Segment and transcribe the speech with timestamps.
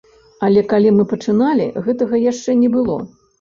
[0.45, 2.99] Але калі мы пачыналі, гэтага яшчэ не было.